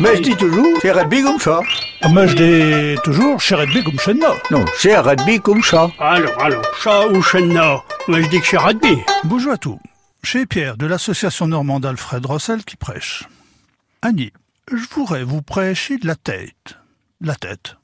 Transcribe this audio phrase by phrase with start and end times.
[0.00, 1.60] Mais je dis toujours, c'est rugby comme ça.
[2.12, 4.22] Mais je dis toujours, chez rugby comme chez nous.
[4.52, 5.90] Non, c'est rugby comme ça.
[5.98, 8.98] Alors, alors, chat ou chenna Moi, je dis que c'est rugby.
[9.24, 9.78] Bonjour à tous.
[10.22, 13.24] Chez Pierre de l'association normande Alfred Rossel qui prêche.
[14.00, 14.32] Annie,
[14.70, 16.76] je voudrais vous prêcher de la tête.
[17.20, 17.76] La tête.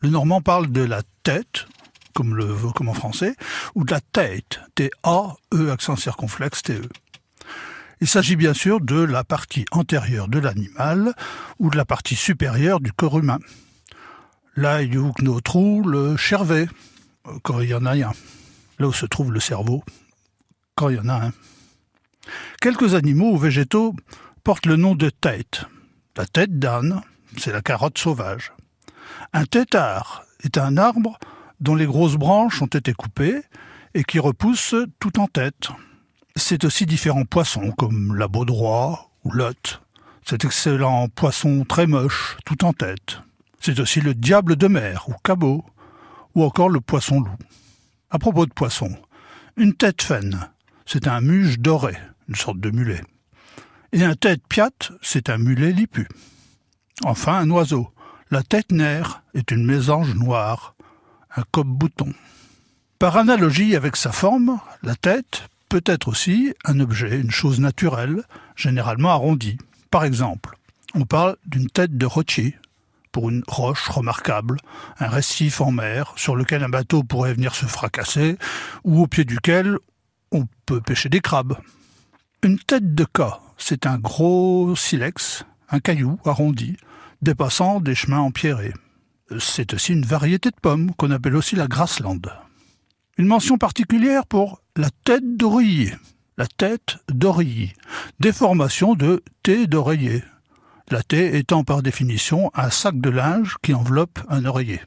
[0.00, 1.66] Le normand parle de la tête,
[2.14, 3.34] comme le veut comme en français,
[3.74, 6.88] ou de la tête, T-A-E accent circonflexe T-E.
[8.00, 11.14] Il s'agit bien sûr de la partie antérieure de l'animal
[11.58, 13.38] ou de la partie supérieure du corps humain.
[14.54, 16.68] Là, il y a nos trous, le cervet,
[17.42, 18.12] quand il y en a un.
[18.78, 19.82] Là où se trouve le cerveau,
[20.74, 21.32] quand il y en a un.
[22.60, 23.94] Quelques animaux ou végétaux
[24.44, 25.64] portent le nom de tête.
[26.16, 27.00] La tête d'âne,
[27.38, 28.52] c'est la carotte sauvage.
[29.32, 31.18] Un têtard est un arbre
[31.60, 33.42] dont les grosses branches ont été coupées
[33.94, 35.70] et qui repousse tout en tête.
[36.38, 39.80] C'est aussi différents poissons comme la baudroie ou l'otte.
[40.22, 43.22] Cet excellent poisson très moche, tout en tête.
[43.58, 45.64] C'est aussi le diable de mer ou cabot,
[46.34, 47.38] ou encore le poisson loup.
[48.10, 48.94] À propos de poisson,
[49.56, 50.50] une tête faine,
[50.84, 51.96] c'est un muge doré,
[52.28, 53.02] une sorte de mulet.
[53.92, 56.06] Et un tête piate, c'est un mulet lipu.
[57.04, 57.88] Enfin, un oiseau.
[58.30, 60.74] La tête nerf est une mésange noire,
[61.34, 62.12] un cope-bouton.
[62.98, 68.22] Par analogie avec sa forme, la tête peut être aussi un objet, une chose naturelle,
[68.56, 69.58] généralement arrondie.
[69.90, 70.56] Par exemple,
[70.94, 72.56] on parle d'une tête de rotier
[73.12, 74.56] pour une roche remarquable,
[75.00, 78.38] un récif en mer sur lequel un bateau pourrait venir se fracasser
[78.84, 79.76] ou au pied duquel
[80.32, 81.58] on peut pêcher des crabes.
[82.42, 86.78] Une tête de cas, c'est un gros silex, un caillou arrondi,
[87.20, 88.72] dépassant des chemins empierrés.
[89.38, 92.32] C'est aussi une variété de pommes qu'on appelle aussi la grasslande.
[93.18, 95.94] Une mention particulière pour la tête d'oreiller.
[96.36, 97.72] La tête d'oreiller.
[98.20, 100.22] Déformation de T d'oreiller.
[100.90, 104.82] La T étant par définition un sac de linge qui enveloppe un oreiller.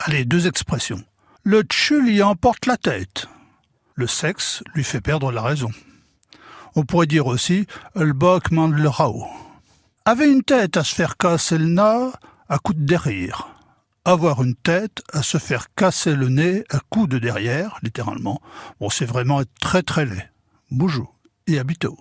[0.00, 1.04] Allez, deux expressions.
[1.44, 3.26] Le tchul y emporte la tête.
[3.96, 5.70] Le sexe lui fait perdre la raison.
[6.74, 8.14] On pourrait dire aussi le
[8.50, 9.26] mande le rao.
[10.06, 11.78] Avait une tête à se faire casser le
[12.48, 12.84] à coup de
[14.04, 18.40] avoir une tête à se faire casser le nez à coups de derrière, littéralement.
[18.80, 20.30] Bon, c'est vraiment être très très laid.
[20.70, 21.14] Bonjour
[21.46, 21.96] et à bientôt.